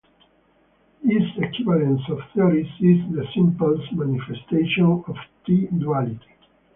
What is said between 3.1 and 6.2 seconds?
the simplest manifestation of T-duality.